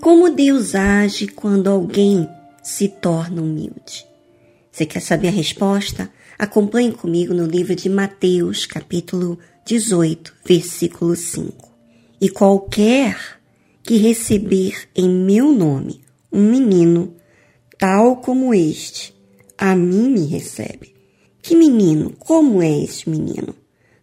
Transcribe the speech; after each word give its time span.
Como 0.00 0.30
Deus 0.30 0.74
age 0.74 1.26
quando 1.28 1.68
alguém 1.68 2.28
se 2.62 2.88
torna 2.88 3.42
humilde? 3.42 4.06
Você 4.70 4.86
quer 4.86 5.00
saber 5.00 5.28
a 5.28 5.32
resposta? 5.32 6.10
Acompanhe 6.38 6.92
comigo 6.92 7.34
no 7.34 7.46
livro 7.46 7.74
de 7.74 7.88
Mateus, 7.88 8.64
capítulo 8.64 9.38
18, 9.66 10.34
versículo 10.44 11.16
5. 11.16 11.68
E 12.20 12.30
qualquer 12.30 13.18
que 13.82 13.96
receber 13.96 14.88
em 14.94 15.08
meu 15.08 15.52
nome 15.52 16.00
um 16.32 16.48
menino, 16.48 17.14
tal 17.76 18.16
como 18.16 18.54
este, 18.54 19.14
a 19.56 19.74
mim 19.74 20.10
me 20.10 20.26
recebe. 20.26 20.94
Que 21.42 21.56
menino? 21.56 22.14
Como 22.18 22.62
é 22.62 22.84
este 22.84 23.10
menino? 23.10 23.54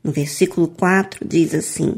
No 0.04 0.12
versículo 0.12 0.68
4 0.68 1.26
diz 1.28 1.54
assim: 1.54 1.96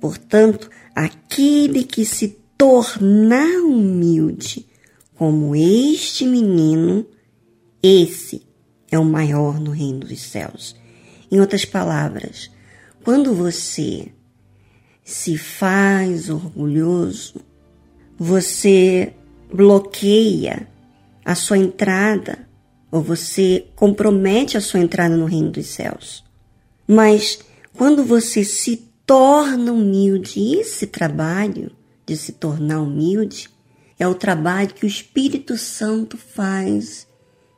Portanto, 0.00 0.70
aquele 0.94 1.84
que 1.84 2.04
se 2.04 2.38
tornar 2.56 3.60
humilde 3.62 4.66
como 5.14 5.54
este 5.54 6.24
menino, 6.24 7.04
esse 7.82 8.42
é 8.90 8.98
o 8.98 9.04
maior 9.04 9.60
no 9.60 9.70
reino 9.70 10.00
dos 10.00 10.20
céus. 10.22 10.76
Em 11.30 11.40
outras 11.40 11.64
palavras, 11.64 12.50
quando 13.04 13.34
você 13.34 14.08
se 15.04 15.36
faz 15.36 16.30
orgulhoso, 16.30 17.40
você 18.16 19.12
bloqueia 19.52 20.68
a 21.24 21.34
sua 21.34 21.58
entrada 21.58 22.48
ou 22.90 23.02
você 23.02 23.66
compromete 23.74 24.56
a 24.56 24.60
sua 24.60 24.80
entrada 24.80 25.16
no 25.16 25.26
reino 25.26 25.50
dos 25.50 25.66
céus. 25.66 26.24
Mas 26.86 27.40
quando 27.76 28.04
você 28.04 28.44
se 28.44 28.87
torna 29.08 29.72
humilde, 29.72 30.54
esse 30.54 30.86
trabalho 30.86 31.72
de 32.06 32.16
se 32.16 32.30
tornar 32.30 32.80
humilde 32.80 33.50
é 33.98 34.06
o 34.06 34.14
trabalho 34.14 34.72
que 34.72 34.86
o 34.86 34.88
Espírito 34.88 35.58
Santo 35.58 36.16
faz 36.16 37.08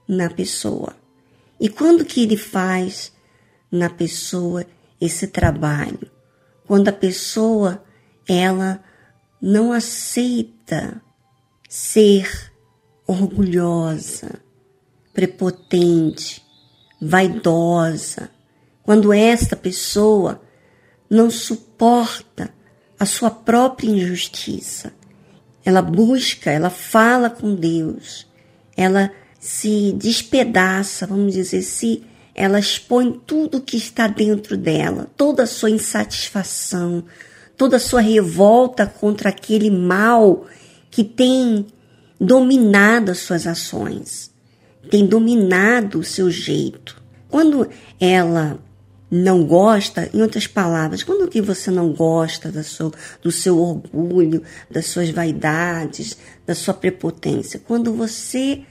na 0.09 0.31
pessoa. 0.31 0.97
E 1.61 1.69
quando 1.69 2.07
que 2.07 2.23
ele 2.23 2.39
faz 2.39 3.13
na 3.71 3.91
pessoa 3.91 4.65
esse 4.99 5.27
trabalho? 5.27 6.11
quando 6.71 6.87
a 6.87 6.93
pessoa 6.93 7.83
ela 8.29 8.81
não 9.43 9.73
aceita 9.73 11.03
ser 11.69 12.53
orgulhosa, 13.05 14.41
prepotente, 15.13 16.41
vaidosa, 17.03 18.31
quando 18.85 19.13
esta 19.13 19.57
pessoa 19.57 20.41
não 21.11 21.29
suporta 21.29 22.55
a 22.99 23.05
sua 23.05 23.31
própria 23.31 23.89
injustiça, 23.91 24.93
ela 25.65 25.83
busca, 25.83 26.51
ela 26.51 26.71
fala 26.71 27.29
com 27.29 27.55
Deus, 27.55 28.27
ela 28.77 29.11
se 29.39 29.93
despedaça, 29.93 31.07
vamos 31.07 31.33
dizer, 31.35 31.63
se 31.63 32.05
ela 32.35 32.59
expõe 32.59 33.21
tudo 33.27 33.61
que 33.61 33.77
está 33.77 34.07
dentro 34.07 34.57
dela, 34.57 35.11
toda 35.17 35.43
a 35.43 35.47
sua 35.47 35.71
insatisfação, 35.71 37.05
toda 37.57 37.77
a 37.77 37.81
sua 37.81 38.01
revolta 38.01 38.87
contra 38.87 39.31
aquele 39.31 39.71
mal 39.71 40.47
que 40.91 41.03
tem 41.03 41.67
dominado 42.21 43.11
as 43.11 43.19
suas 43.19 43.47
ações, 43.47 44.31
tem 44.91 45.07
dominado 45.07 45.99
o 45.99 46.05
seu 46.05 46.31
jeito. 46.31 47.03
Quando 47.29 47.69
ela 47.99 48.59
não 49.11 49.45
gosta, 49.45 50.09
em 50.15 50.23
outras 50.23 50.47
palavras, 50.47 51.03
quando 51.03 51.29
que 51.29 51.41
você 51.41 51.71
não 51.71 51.93
gosta 51.93 52.53
do 52.53 52.63
seu, 52.63 52.93
do 53.21 53.33
seu 53.33 53.59
orgulho, 53.59 54.43
das 54.71 54.87
suas 54.87 55.11
vaidades, 55.11 56.17
da 56.47 56.55
sua 56.55 56.75
prepotência? 56.75 57.61
Quando 57.67 57.93
você 57.93 58.63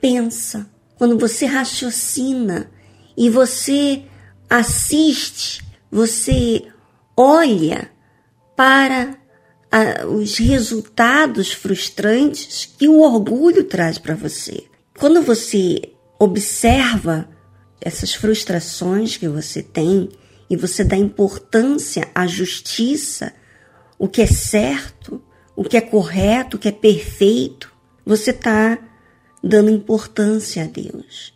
pensa, 0.00 0.66
quando 0.96 1.16
você 1.18 1.46
raciocina 1.46 2.70
e 3.16 3.30
você 3.30 4.02
assiste, 4.50 5.64
você 5.90 6.64
olha 7.16 7.88
para 8.56 9.16
a, 9.70 10.06
os 10.06 10.38
resultados 10.38 11.52
frustrantes 11.52 12.68
que 12.78 12.88
o 12.88 13.00
orgulho 13.00 13.64
traz 13.64 13.98
para 13.98 14.14
você. 14.14 14.64
Quando 14.98 15.22
você 15.22 15.82
observa 16.18 17.28
essas 17.84 18.14
frustrações 18.14 19.18
que 19.18 19.28
você 19.28 19.62
tem 19.62 20.08
e 20.48 20.56
você 20.56 20.82
dá 20.82 20.96
importância 20.96 22.08
à 22.14 22.26
justiça, 22.26 23.32
o 23.98 24.08
que 24.08 24.22
é 24.22 24.26
certo, 24.26 25.22
o 25.54 25.62
que 25.62 25.76
é 25.76 25.80
correto, 25.82 26.56
o 26.56 26.58
que 26.60 26.68
é 26.68 26.72
perfeito, 26.72 27.70
você 28.04 28.30
está 28.30 28.78
dando 29.42 29.70
importância 29.70 30.64
a 30.64 30.66
Deus. 30.66 31.34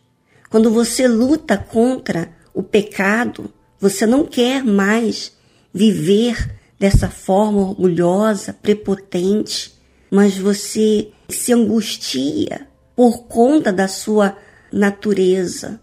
Quando 0.48 0.70
você 0.70 1.06
luta 1.06 1.59
contra 1.59 2.32
o 2.54 2.62
pecado, 2.62 3.53
você 3.78 4.06
não 4.06 4.25
quer 4.25 4.65
mais 4.65 5.32
viver 5.72 6.56
dessa 6.78 7.10
forma 7.10 7.60
orgulhosa, 7.60 8.54
prepotente, 8.54 9.78
mas 10.10 10.38
você 10.38 11.10
se 11.28 11.53
angustia 11.53 12.66
por 12.97 13.25
conta 13.25 13.70
da 13.70 13.86
sua 13.86 14.36
natureza. 14.72 15.80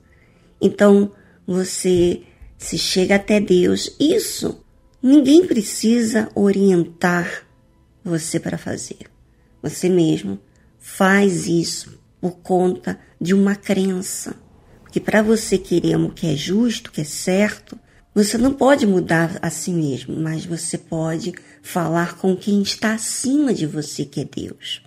Então 0.62 1.12
você 1.46 2.24
se 2.58 2.78
chega 2.78 3.16
até 3.16 3.40
Deus. 3.40 3.96
Isso 4.00 4.64
ninguém 5.02 5.46
precisa 5.46 6.30
orientar 6.36 7.46
você 8.04 8.40
para 8.40 8.58
fazer. 8.58 9.10
Você 9.62 9.90
mesmo 9.90 10.40
faz 10.80 11.48
isso 11.48 12.00
por 12.22 12.38
conta 12.38 13.00
de 13.20 13.34
uma 13.34 13.56
crença 13.56 14.36
que 14.92 15.00
para 15.00 15.22
você 15.22 15.58
querer 15.58 15.98
o 15.98 16.10
que 16.10 16.26
é 16.28 16.36
justo, 16.36 16.92
que 16.92 17.02
é 17.02 17.04
certo, 17.04 17.78
você 18.14 18.38
não 18.38 18.54
pode 18.54 18.88
mudar 18.88 19.38
a 19.42 19.50
si 19.50 19.72
mesmo, 19.72 20.16
mas 20.16 20.46
você 20.46 20.78
pode 20.78 21.34
falar 21.62 22.16
com 22.16 22.34
quem 22.34 22.62
está 22.62 22.94
acima 22.94 23.54
de 23.54 23.66
você, 23.66 24.06
que 24.06 24.22
é 24.22 24.24
Deus. 24.24 24.82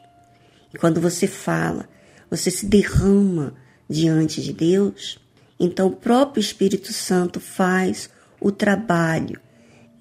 E 0.73 0.79
quando 0.79 0.99
você 0.99 1.27
fala, 1.27 1.87
você 2.31 2.51
se 2.51 2.65
derrama 2.65 3.55
diante 3.87 4.41
de 4.41 4.55
Deus, 4.55 5.19
então 5.59 5.89
o 5.89 5.97
próprio 5.97 6.41
Espírito 6.41 6.93
Santo 6.93 7.41
faz 7.41 8.11
o 8.41 8.53
trabalho 8.53 9.41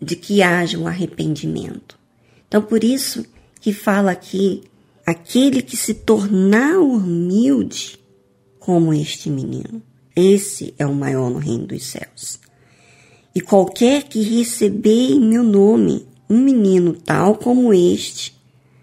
de 0.02 0.16
que 0.16 0.42
haja 0.42 0.78
um 0.78 0.88
arrependimento. 0.88 1.98
Então 2.48 2.62
por 2.62 2.84
isso 2.84 3.26
que 3.60 3.74
fala 3.74 4.12
aqui 4.12 4.64
aquele 5.06 5.62
que 5.62 5.76
se 5.78 5.94
tornar 5.94 6.78
humilde 6.80 8.00
como 8.60 8.94
este 8.94 9.30
menino. 9.30 9.82
Esse 10.16 10.74
é 10.78 10.86
o 10.86 10.94
maior 10.94 11.30
no 11.30 11.40
reino 11.40 11.68
dos 11.68 11.86
céus. 11.86 12.40
E 13.34 13.40
qualquer 13.40 14.04
que 14.04 14.22
receber 14.22 15.12
em 15.12 15.20
meu 15.20 15.44
nome 15.44 16.08
um 16.30 16.40
menino 16.40 16.94
tal 16.94 17.36
como 17.36 17.74
este, 17.74 18.36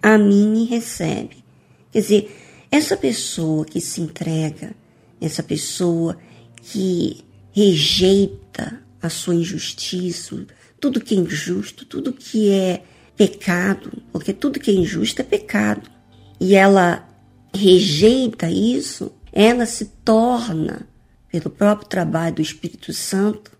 a 0.02 0.16
mim 0.16 0.48
me 0.48 0.64
recebe. 0.64 1.44
Quer 1.90 2.00
dizer, 2.00 2.36
essa 2.70 2.96
pessoa 2.96 3.64
que 3.64 3.80
se 3.80 4.00
entrega, 4.00 4.74
essa 5.20 5.42
pessoa 5.42 6.16
que 6.64 7.24
rejeita 7.52 8.80
a 9.00 9.08
sua 9.08 9.34
injustiça, 9.34 10.46
tudo 10.80 11.00
que 11.00 11.14
é 11.14 11.18
injusto, 11.18 11.84
tudo 11.84 12.12
que 12.12 12.50
é 12.50 12.82
pecado, 13.16 14.02
porque 14.12 14.32
tudo 14.32 14.58
que 14.58 14.70
é 14.70 14.74
injusto 14.74 15.20
é 15.20 15.24
pecado, 15.24 15.88
e 16.40 16.54
ela 16.54 17.08
rejeita 17.54 18.50
isso, 18.50 19.12
ela 19.32 19.66
se 19.66 19.86
torna 20.04 20.88
pelo 21.30 21.50
próprio 21.50 21.88
trabalho 21.88 22.36
do 22.36 22.42
Espírito 22.42 22.92
Santo, 22.92 23.52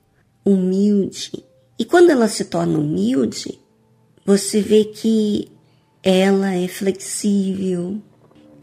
humilde. 0.44 1.44
E 1.78 1.84
quando 1.84 2.10
ela 2.10 2.28
se 2.28 2.45
torna 2.45 2.78
humilde, 2.78 3.59
você 4.24 4.60
vê 4.60 4.84
que 4.84 5.48
ela 6.03 6.54
é 6.54 6.68
flexível, 6.68 8.00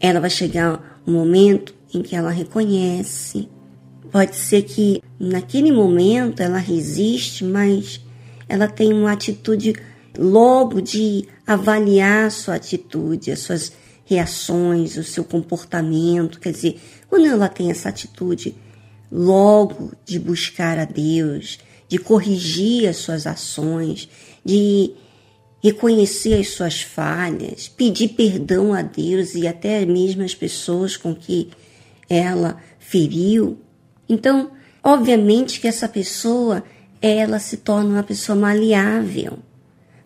ela 0.00 0.20
vai 0.20 0.30
chegar 0.30 1.02
um 1.06 1.12
momento 1.12 1.74
em 1.92 2.02
que 2.02 2.16
ela 2.16 2.30
reconhece. 2.30 3.48
Pode 4.12 4.36
ser 4.36 4.62
que 4.62 5.02
naquele 5.18 5.72
momento 5.72 6.42
ela 6.42 6.58
resiste, 6.58 7.42
mas 7.42 7.98
ela 8.46 8.68
tem 8.68 8.92
uma 8.92 9.10
atitude 9.10 9.74
logo 10.18 10.82
de 10.82 11.26
avaliar 11.46 12.26
a 12.26 12.30
sua 12.30 12.56
atitude, 12.56 13.32
as 13.32 13.38
suas 13.38 13.72
reações, 14.04 14.98
o 14.98 15.02
seu 15.02 15.24
comportamento. 15.24 16.38
Quer 16.38 16.52
dizer, 16.52 16.78
quando 17.08 17.24
ela 17.24 17.48
tem 17.48 17.70
essa 17.70 17.88
atitude 17.88 18.54
logo 19.10 19.92
de 20.04 20.18
buscar 20.18 20.78
a 20.78 20.84
Deus, 20.84 21.58
de 21.88 21.96
corrigir 21.96 22.88
as 22.88 22.98
suas 22.98 23.26
ações, 23.26 24.10
de 24.44 24.92
reconhecer 25.62 26.34
as 26.34 26.48
suas 26.48 26.82
falhas, 26.82 27.68
pedir 27.68 28.08
perdão 28.08 28.74
a 28.74 28.82
Deus 28.82 29.34
e 29.34 29.46
até 29.46 29.86
mesmo 29.86 30.22
as 30.22 30.34
pessoas 30.34 30.98
com 30.98 31.14
que 31.14 31.48
ela 32.10 32.58
feriu. 32.78 33.58
Então, 34.12 34.50
obviamente 34.84 35.60
que 35.60 35.66
essa 35.66 35.88
pessoa, 35.88 36.62
ela 37.00 37.38
se 37.38 37.56
torna 37.56 37.90
uma 37.90 38.02
pessoa 38.02 38.36
maleável. 38.36 39.38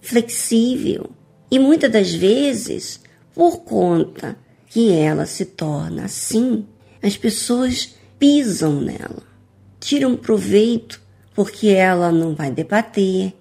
flexível. 0.00 1.10
E 1.50 1.58
muitas 1.58 1.90
das 1.90 2.14
vezes, 2.14 3.00
por 3.34 3.62
conta 3.62 4.36
que 4.68 4.92
ela 4.92 5.26
se 5.26 5.44
torna 5.44 6.04
assim, 6.04 6.64
as 7.02 7.16
pessoas 7.16 7.96
pisam 8.18 8.80
nela, 8.80 9.22
tiram 9.80 10.16
proveito 10.16 11.02
porque 11.34 11.68
ela 11.68 12.12
não 12.12 12.34
vai 12.34 12.50
debater, 12.52 13.34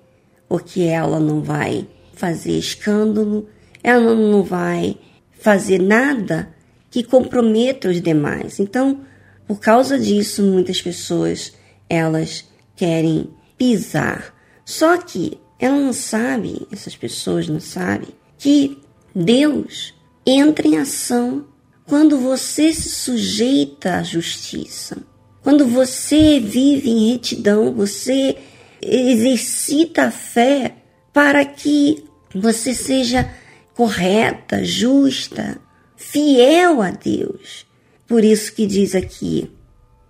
porque 0.50 0.82
ela 0.82 1.20
não 1.20 1.42
vai 1.42 1.88
fazer 2.14 2.58
escândalo, 2.58 3.48
ela 3.84 4.16
não 4.16 4.42
vai 4.42 4.98
fazer 5.40 5.80
nada 5.80 6.50
que 6.90 7.04
comprometa 7.04 7.90
os 7.90 8.02
demais. 8.02 8.60
Então, 8.60 9.02
por 9.48 9.60
causa 9.60 9.98
disso, 10.00 10.42
muitas 10.44 10.82
pessoas 10.82 11.54
elas 11.90 12.46
querem 12.76 13.30
pisar. 13.58 14.34
Só 14.66 14.98
que 14.98 15.40
ela 15.60 15.80
não 15.80 15.94
sabe, 15.94 16.68
essas 16.72 16.96
pessoas 16.96 17.48
não 17.48 17.60
sabem 17.60 18.10
que 18.38 18.78
Deus 19.16 19.94
entra 20.26 20.68
em 20.68 20.78
ação 20.78 21.46
quando 21.88 22.18
você 22.18 22.74
se 22.74 22.90
sujeita 22.90 23.98
à 23.98 24.04
justiça. 24.04 24.98
Quando 25.44 25.68
você 25.68 26.40
vive 26.40 26.90
em 26.90 27.12
retidão, 27.12 27.72
você 27.72 28.36
exercita 28.82 30.06
a 30.06 30.12
fé 30.12 30.76
para 31.14 31.46
que 31.46 32.04
você 32.34 32.74
seja 32.74 33.30
correta, 33.76 34.64
justa, 34.64 35.60
fiel 35.96 36.82
a 36.82 36.90
Deus. 36.90 37.65
Por 38.08 38.24
isso 38.24 38.54
que 38.54 38.66
diz 38.66 38.96
aqui: 38.96 39.50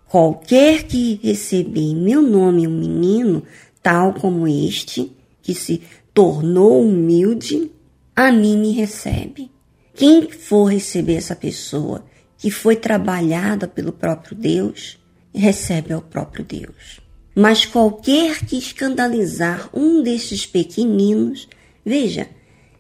qualquer 0.08 0.84
que 0.84 1.20
receber 1.24 1.82
em 1.82 1.96
meu 1.96 2.22
nome 2.22 2.68
um 2.68 2.78
menino, 2.78 3.44
tal 3.82 4.14
como 4.14 4.48
este, 4.48 5.12
que 5.42 5.54
se 5.54 5.82
tornou 6.14 6.82
humilde, 6.82 7.72
a 8.16 8.32
mim 8.32 8.58
me 8.58 8.72
recebe. 8.72 9.52
Quem 9.94 10.30
for 10.30 10.66
receber 10.66 11.16
essa 11.16 11.36
pessoa 11.36 12.06
que 12.38 12.52
foi 12.52 12.76
trabalhada 12.76 13.68
pelo 13.68 13.92
próprio 13.92 14.36
Deus, 14.36 15.00
recebe 15.34 15.94
ao 15.94 16.02
próprio 16.02 16.44
Deus. 16.44 17.00
Mas 17.34 17.66
qualquer 17.66 18.46
que 18.46 18.58
escandalizar 18.58 19.70
um 19.74 20.02
destes 20.02 20.46
pequeninos, 20.46 21.50
veja 21.86 22.30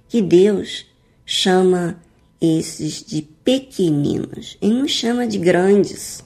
que 0.07 0.21
Deus 0.21 0.85
chama 1.25 2.01
esses 2.41 3.03
de 3.03 3.21
pequeninos, 3.43 4.57
ele 4.61 4.73
não 4.73 4.87
chama 4.87 5.27
de 5.27 5.37
grandes. 5.37 6.23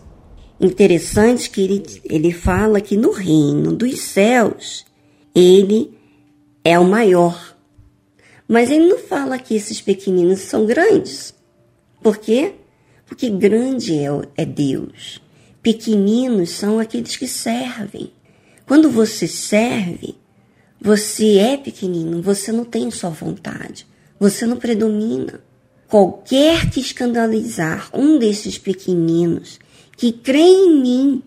Interessante 0.59 1.49
que 1.49 1.61
ele, 1.61 1.83
ele 2.03 2.33
fala 2.33 2.81
que 2.81 2.97
no 2.97 3.11
reino 3.11 3.73
dos 3.73 3.99
céus 4.01 4.85
ele 5.33 5.97
é 6.63 6.77
o 6.77 6.83
maior. 6.83 7.57
Mas 8.47 8.71
ele 8.71 8.87
não 8.87 8.97
fala 8.97 9.37
que 9.37 9.55
esses 9.55 9.79
pequeninos 9.79 10.39
são 10.41 10.65
grandes. 10.65 11.33
Por 12.01 12.17
quê? 12.17 12.55
Porque 13.05 13.29
grande 13.29 13.97
é, 13.97 14.07
é 14.35 14.45
Deus. 14.45 15.21
Pequeninos 15.61 16.49
são 16.51 16.79
aqueles 16.79 17.15
que 17.15 17.27
servem. 17.27 18.11
Quando 18.65 18.89
você 18.89 19.27
serve, 19.27 20.15
você 20.81 21.37
é 21.37 21.57
pequenino, 21.57 22.21
você 22.21 22.51
não 22.51 22.63
tem 22.63 22.89
sua 22.89 23.09
vontade, 23.09 23.85
você 24.19 24.45
não 24.45 24.57
predomina. 24.57 25.41
Qualquer 25.89 26.69
que 26.69 26.79
escandalizar 26.79 27.89
um 27.95 28.19
desses 28.19 28.59
pequeninos 28.59 29.59
que 29.97 30.11
crê 30.11 30.37
em 30.37 30.79
mim, 30.79 31.23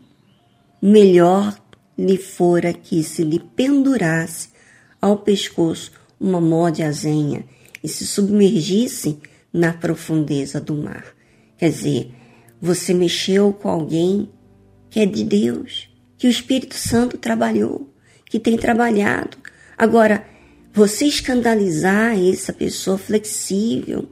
melhor 0.81 1.61
lhe 1.99 2.17
fora 2.17 2.73
que 2.73 3.03
se 3.03 3.25
lhe 3.25 3.41
pendurasse 3.41 4.50
ao 5.00 5.19
pescoço 5.19 5.91
uma 6.20 6.41
mó 6.41 6.70
de 6.70 6.85
azenha 6.85 7.44
e 7.82 7.88
se 7.88 8.06
submergisse 8.06 9.19
na 9.53 9.73
profundeza 9.73 10.61
do 10.61 10.76
mar. 10.76 11.06
Quer 11.58 11.70
dizer, 11.70 12.15
você 12.61 12.94
mexeu 12.94 13.53
com 13.53 13.69
alguém 13.69 14.31
que 14.88 15.00
é 15.00 15.06
de 15.06 15.25
Deus, 15.25 15.88
que 16.17 16.29
o 16.29 16.31
Espírito 16.31 16.76
Santo 16.76 17.19
trabalhou, 17.19 17.93
que 18.26 18.38
tem 18.38 18.56
trabalhado. 18.56 19.37
Agora, 19.76 20.25
você 20.73 21.06
escandalizar 21.06 22.17
essa 22.17 22.53
pessoa 22.53 22.97
flexível, 22.97 24.08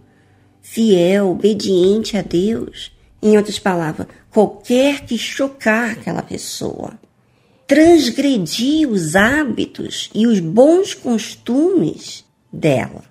fiel, 0.63 1.31
obediente 1.31 2.17
a 2.17 2.23
Deus, 2.23 2.93
em 3.23 3.37
outras 3.37 3.59
palavras, 3.59 4.07
qualquer 4.31 5.05
que 5.05 5.19
chocar 5.19 5.91
aquela 5.91 6.23
pessoa, 6.23 6.99
transgredir 7.67 8.89
os 8.89 9.15
hábitos 9.15 10.11
e 10.15 10.27
os 10.27 10.41
bons 10.41 10.95
costumes 10.95 12.25
dela. 12.53 13.05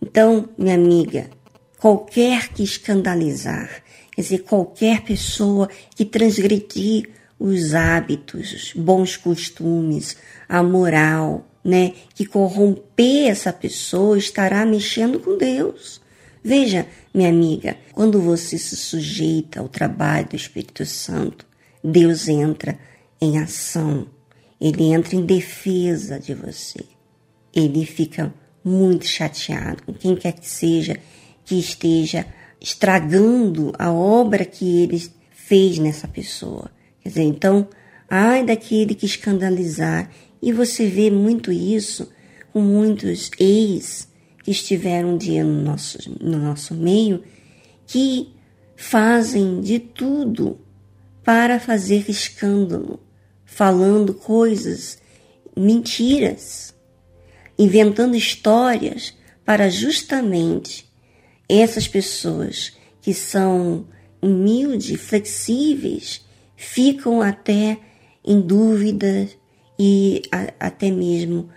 Então, 0.00 0.48
minha 0.56 0.74
amiga, 0.74 1.30
qualquer 1.78 2.48
que 2.48 2.62
escandalizar, 2.62 3.82
quer 4.14 4.22
dizer, 4.22 4.38
qualquer 4.40 5.02
pessoa 5.02 5.68
que 5.94 6.04
transgredir 6.04 7.10
os 7.38 7.74
hábitos, 7.74 8.52
os 8.52 8.72
bons 8.74 9.16
costumes, 9.16 10.16
a 10.48 10.62
moral, 10.62 11.46
né? 11.64 11.92
Que 12.14 12.24
corromper 12.24 13.28
essa 13.28 13.52
pessoa 13.52 14.18
estará 14.18 14.64
mexendo 14.64 15.18
com 15.18 15.36
Deus. 15.36 16.00
Veja, 16.46 16.86
minha 17.14 17.30
amiga, 17.30 17.74
quando 17.92 18.20
você 18.20 18.58
se 18.58 18.76
sujeita 18.76 19.60
ao 19.60 19.68
trabalho 19.68 20.28
do 20.28 20.36
Espírito 20.36 20.84
Santo, 20.84 21.46
Deus 21.82 22.28
entra 22.28 22.78
em 23.18 23.38
ação, 23.38 24.06
ele 24.60 24.92
entra 24.92 25.16
em 25.16 25.24
defesa 25.24 26.20
de 26.20 26.34
você. 26.34 26.84
Ele 27.54 27.86
fica 27.86 28.30
muito 28.62 29.06
chateado 29.06 29.84
com 29.84 29.94
quem 29.94 30.14
quer 30.14 30.32
que 30.32 30.46
seja 30.46 30.98
que 31.46 31.58
esteja 31.58 32.26
estragando 32.60 33.72
a 33.78 33.90
obra 33.90 34.44
que 34.44 34.82
ele 34.82 35.02
fez 35.30 35.78
nessa 35.78 36.06
pessoa. 36.06 36.70
Quer 37.00 37.08
dizer, 37.08 37.22
então, 37.22 37.66
ai 38.08 38.44
daquele 38.44 38.94
que 38.94 39.06
escandalizar. 39.06 40.10
E 40.42 40.52
você 40.52 40.86
vê 40.86 41.10
muito 41.10 41.50
isso 41.50 42.12
com 42.52 42.60
muitos 42.60 43.30
ex 43.38 44.12
que 44.44 44.50
estiveram 44.50 45.14
um 45.14 45.16
dia 45.16 45.42
no 45.42 45.62
nosso, 45.62 45.98
no 46.20 46.38
nosso 46.38 46.74
meio, 46.74 47.24
que 47.86 48.28
fazem 48.76 49.62
de 49.62 49.78
tudo 49.78 50.60
para 51.24 51.58
fazer 51.58 52.10
escândalo, 52.10 53.00
falando 53.46 54.12
coisas, 54.12 54.98
mentiras, 55.56 56.74
inventando 57.58 58.14
histórias 58.14 59.14
para 59.46 59.70
justamente 59.70 60.92
essas 61.48 61.88
pessoas 61.88 62.74
que 63.00 63.14
são 63.14 63.86
humildes, 64.20 65.00
flexíveis, 65.00 66.22
ficam 66.54 67.22
até 67.22 67.78
em 68.22 68.42
dúvida 68.42 69.26
e 69.78 70.20
a, 70.30 70.66
até 70.66 70.90
mesmo 70.90 71.48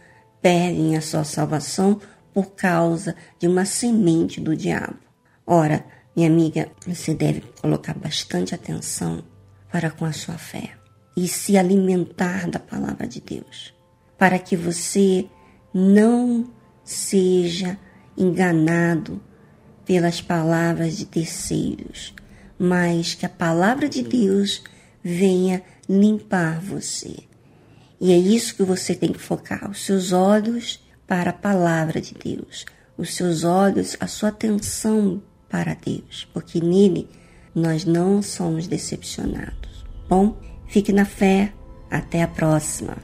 perdem 0.41 0.95
a 0.95 1.01
sua 1.01 1.25
salvação 1.25 1.99
por 2.37 2.51
causa 2.51 3.15
de 3.39 3.47
uma 3.47 3.65
semente 3.65 4.39
do 4.39 4.55
diabo. 4.55 4.99
Ora, 5.43 5.83
minha 6.15 6.29
amiga, 6.29 6.69
você 6.85 7.15
deve 7.15 7.41
colocar 7.59 7.95
bastante 7.95 8.53
atenção 8.53 9.23
para 9.71 9.89
com 9.89 10.05
a 10.05 10.11
sua 10.11 10.37
fé 10.37 10.75
e 11.17 11.27
se 11.27 11.57
alimentar 11.57 12.47
da 12.47 12.59
palavra 12.59 13.07
de 13.07 13.21
Deus, 13.21 13.73
para 14.19 14.37
que 14.37 14.55
você 14.55 15.25
não 15.73 16.47
seja 16.83 17.75
enganado 18.15 19.19
pelas 19.83 20.21
palavras 20.21 20.95
de 20.95 21.07
terceiros, 21.07 22.13
mas 22.59 23.15
que 23.15 23.25
a 23.25 23.29
palavra 23.29 23.89
de 23.89 24.03
Deus 24.03 24.61
venha 25.03 25.63
limpar 25.89 26.61
você. 26.61 27.15
E 27.99 28.13
é 28.13 28.15
isso 28.15 28.55
que 28.55 28.61
você 28.61 28.93
tem 28.93 29.11
que 29.11 29.19
focar, 29.19 29.71
os 29.71 29.83
seus 29.83 30.11
olhos 30.11 30.85
para 31.07 31.29
a 31.29 31.33
palavra 31.33 32.01
de 32.01 32.13
Deus, 32.13 32.65
os 32.97 33.15
seus 33.15 33.43
olhos, 33.43 33.95
a 33.99 34.07
sua 34.07 34.29
atenção 34.29 35.21
para 35.49 35.73
Deus, 35.73 36.27
porque 36.33 36.59
nele 36.59 37.07
nós 37.55 37.85
não 37.85 38.21
somos 38.21 38.67
decepcionados. 38.67 39.85
Bom, 40.09 40.37
fique 40.67 40.91
na 40.91 41.05
fé, 41.05 41.53
até 41.89 42.21
a 42.21 42.27
próxima. 42.27 42.97